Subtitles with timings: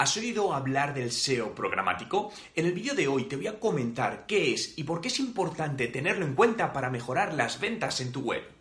[0.00, 2.32] ¿Has oído hablar del SEO programático?
[2.54, 5.18] En el vídeo de hoy te voy a comentar qué es y por qué es
[5.18, 8.57] importante tenerlo en cuenta para mejorar las ventas en tu web.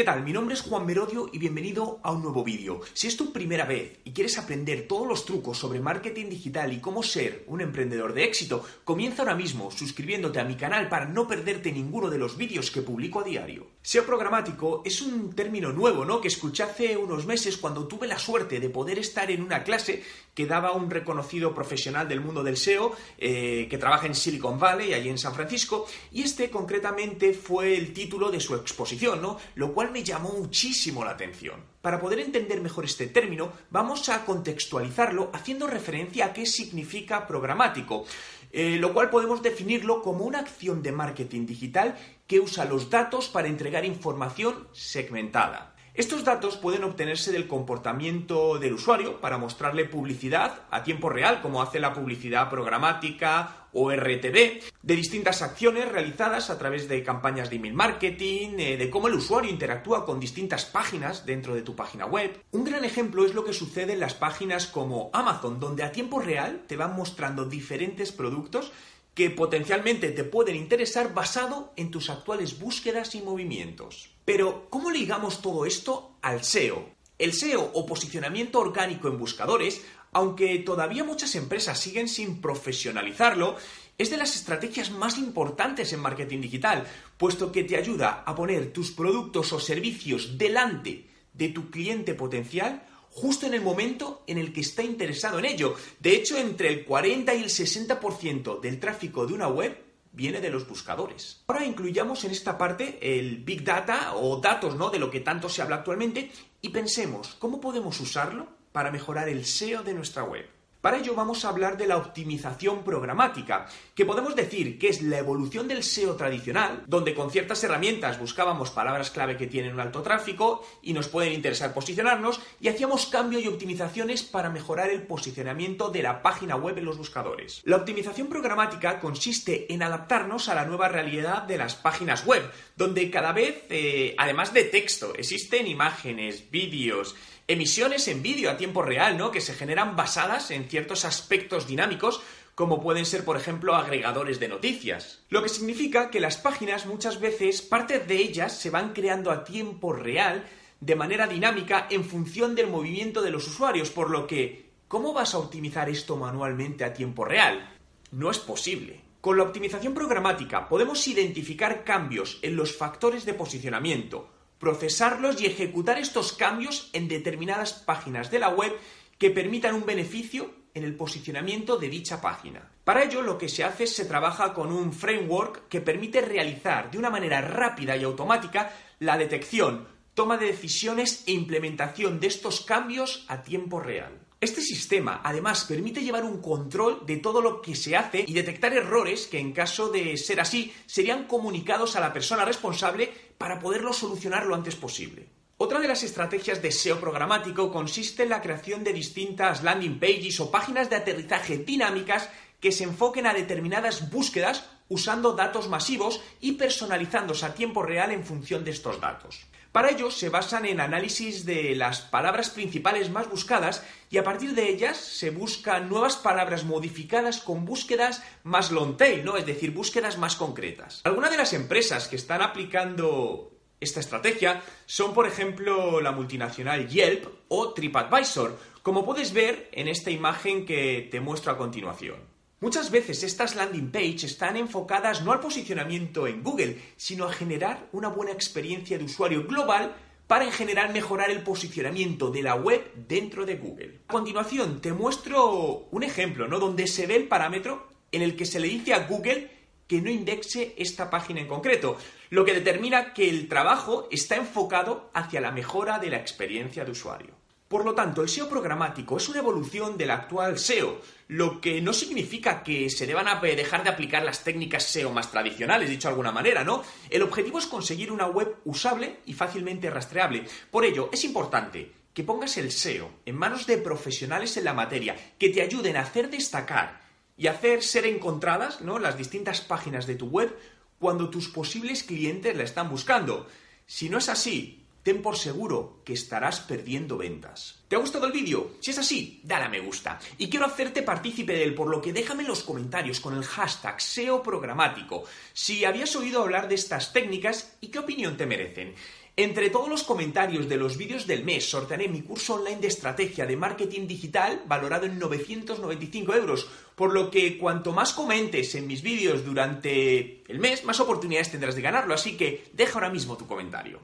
[0.00, 0.24] ¿Qué tal?
[0.24, 2.80] Mi nombre es Juan Merodio y bienvenido a un nuevo vídeo.
[2.94, 6.80] Si es tu primera vez y quieres aprender todos los trucos sobre marketing digital y
[6.80, 11.28] cómo ser un emprendedor de éxito, comienza ahora mismo suscribiéndote a mi canal para no
[11.28, 13.66] perderte ninguno de los vídeos que publico a diario.
[13.82, 16.22] SEO programático es un término nuevo, ¿no?
[16.22, 20.02] Que escuché hace unos meses cuando tuve la suerte de poder estar en una clase
[20.34, 24.94] que daba un reconocido profesional del mundo del SEO eh, que trabaja en Silicon Valley,
[24.94, 29.38] allí en San Francisco, y este concretamente fue el título de su exposición, ¿no?
[29.56, 31.62] Lo cual me llamó muchísimo la atención.
[31.80, 38.04] Para poder entender mejor este término, vamos a contextualizarlo haciendo referencia a qué significa programático,
[38.52, 43.28] eh, lo cual podemos definirlo como una acción de marketing digital que usa los datos
[43.28, 45.74] para entregar información segmentada.
[46.00, 51.60] Estos datos pueden obtenerse del comportamiento del usuario para mostrarle publicidad a tiempo real, como
[51.60, 57.56] hace la publicidad programática o RTV, de distintas acciones realizadas a través de campañas de
[57.56, 62.06] email marketing, eh, de cómo el usuario interactúa con distintas páginas dentro de tu página
[62.06, 62.44] web.
[62.50, 66.18] Un gran ejemplo es lo que sucede en las páginas como Amazon, donde a tiempo
[66.18, 68.72] real te van mostrando diferentes productos
[69.20, 74.08] que potencialmente te pueden interesar basado en tus actuales búsquedas y movimientos.
[74.24, 76.88] Pero, ¿cómo ligamos todo esto al SEO?
[77.18, 83.56] El SEO o posicionamiento orgánico en buscadores, aunque todavía muchas empresas siguen sin profesionalizarlo,
[83.98, 86.86] es de las estrategias más importantes en marketing digital,
[87.18, 92.86] puesto que te ayuda a poner tus productos o servicios delante de tu cliente potencial
[93.10, 95.74] justo en el momento en el que está interesado en ello.
[95.98, 99.76] De hecho, entre el 40 y el 60% del tráfico de una web
[100.12, 101.42] viene de los buscadores.
[101.46, 104.90] Ahora incluyamos en esta parte el Big Data o datos, ¿no?
[104.90, 106.30] De lo que tanto se habla actualmente
[106.60, 110.59] y pensemos cómo podemos usarlo para mejorar el SEO de nuestra web.
[110.80, 115.18] Para ello vamos a hablar de la optimización programática, que podemos decir que es la
[115.18, 120.00] evolución del SEO tradicional, donde con ciertas herramientas buscábamos palabras clave que tienen un alto
[120.00, 125.90] tráfico y nos pueden interesar posicionarnos y hacíamos cambio y optimizaciones para mejorar el posicionamiento
[125.90, 127.60] de la página web en los buscadores.
[127.64, 133.10] La optimización programática consiste en adaptarnos a la nueva realidad de las páginas web, donde
[133.10, 137.14] cada vez, eh, además de texto, existen imágenes, vídeos,
[137.52, 139.32] emisiones en vídeo a tiempo real, ¿no?
[139.32, 142.22] Que se generan basadas en ciertos aspectos dinámicos
[142.54, 145.22] como pueden ser, por ejemplo, agregadores de noticias.
[145.30, 149.44] Lo que significa que las páginas muchas veces, parte de ellas se van creando a
[149.44, 150.46] tiempo real,
[150.78, 155.34] de manera dinámica, en función del movimiento de los usuarios, por lo que, ¿cómo vas
[155.34, 157.76] a optimizar esto manualmente a tiempo real?
[158.12, 159.00] No es posible.
[159.20, 164.28] Con la optimización programática podemos identificar cambios en los factores de posicionamiento,
[164.60, 168.72] procesarlos y ejecutar estos cambios en determinadas páginas de la web
[169.18, 172.70] que permitan un beneficio en el posicionamiento de dicha página.
[172.84, 176.90] Para ello lo que se hace es se trabaja con un framework que permite realizar
[176.90, 182.60] de una manera rápida y automática la detección, toma de decisiones e implementación de estos
[182.60, 184.29] cambios a tiempo real.
[184.40, 188.72] Este sistema además permite llevar un control de todo lo que se hace y detectar
[188.72, 193.92] errores que en caso de ser así serían comunicados a la persona responsable para poderlo
[193.92, 195.28] solucionar lo antes posible.
[195.58, 200.40] Otra de las estrategias de SEO programático consiste en la creación de distintas landing pages
[200.40, 202.30] o páginas de aterrizaje dinámicas
[202.60, 208.24] que se enfoquen a determinadas búsquedas usando datos masivos y personalizándose a tiempo real en
[208.24, 209.46] función de estos datos.
[209.72, 214.54] Para ello se basan en análisis de las palabras principales más buscadas y a partir
[214.54, 219.36] de ellas se buscan nuevas palabras modificadas con búsquedas más long tail, ¿no?
[219.36, 221.02] Es decir, búsquedas más concretas.
[221.04, 227.26] Algunas de las empresas que están aplicando esta estrategia son, por ejemplo, la multinacional Yelp
[227.46, 232.39] o TripAdvisor, como puedes ver en esta imagen que te muestro a continuación.
[232.62, 237.88] Muchas veces estas landing page están enfocadas no al posicionamiento en Google, sino a generar
[237.92, 239.96] una buena experiencia de usuario global
[240.26, 244.00] para en general mejorar el posicionamiento de la web dentro de Google.
[244.08, 246.58] A continuación te muestro un ejemplo, ¿no?
[246.58, 249.50] Donde se ve el parámetro en el que se le dice a Google
[249.86, 251.96] que no indexe esta página en concreto,
[252.28, 256.90] lo que determina que el trabajo está enfocado hacia la mejora de la experiencia de
[256.90, 257.39] usuario.
[257.70, 261.92] Por lo tanto, el SEO programático es una evolución del actual SEO, lo que no
[261.92, 266.32] significa que se deban dejar de aplicar las técnicas SEO más tradicionales, dicho de alguna
[266.32, 266.82] manera, ¿no?
[267.08, 270.46] El objetivo es conseguir una web usable y fácilmente rastreable.
[270.68, 275.14] Por ello, es importante que pongas el SEO en manos de profesionales en la materia,
[275.38, 277.00] que te ayuden a hacer destacar
[277.36, 278.98] y hacer ser encontradas ¿no?
[278.98, 280.58] las distintas páginas de tu web
[280.98, 283.46] cuando tus posibles clientes la están buscando.
[283.86, 287.82] Si no es así, ten por seguro que estarás perdiendo ventas.
[287.88, 288.72] ¿Te ha gustado el vídeo?
[288.80, 290.18] Si es así, dale a me gusta.
[290.38, 293.44] Y quiero hacerte partícipe de él, por lo que déjame en los comentarios con el
[293.44, 298.94] hashtag SEO programático si habías oído hablar de estas técnicas y qué opinión te merecen.
[299.36, 303.46] Entre todos los comentarios de los vídeos del mes sortearé mi curso online de estrategia
[303.46, 309.02] de marketing digital valorado en 995 euros, por lo que cuanto más comentes en mis
[309.02, 313.46] vídeos durante el mes, más oportunidades tendrás de ganarlo, así que deja ahora mismo tu
[313.46, 314.00] comentario.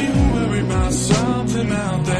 [0.00, 2.11] You worry about something out there